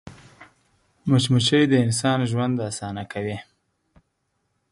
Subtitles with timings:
[1.09, 3.37] مچمچۍ د انسان ژوند اسانه کوي